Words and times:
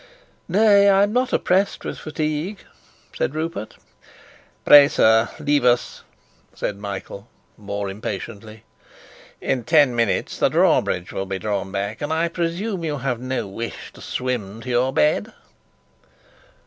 "Nay, 0.47 0.89
I'm 0.89 1.13
not 1.13 1.31
oppressed 1.31 1.85
with 1.85 1.99
fatigue," 1.99 2.65
said 3.15 3.35
Rupert. 3.35 3.77
"Pray, 4.65 4.87
sir, 4.87 5.29
leave 5.39 5.63
us," 5.63 6.01
said 6.55 6.79
Michael, 6.79 7.27
more 7.55 7.87
impatiently. 7.87 8.63
"In 9.41 9.63
ten 9.63 9.95
minutes 9.95 10.39
the 10.39 10.49
drawbridge 10.49 11.13
will 11.13 11.27
be 11.27 11.37
drawn 11.37 11.71
back, 11.71 12.01
and 12.01 12.11
I 12.11 12.29
presume 12.29 12.83
you 12.83 12.97
have 12.97 13.19
no 13.19 13.45
wish 13.47 13.93
to 13.93 14.01
swim 14.01 14.61
to 14.61 14.69
your 14.69 14.91
bed." 14.91 15.33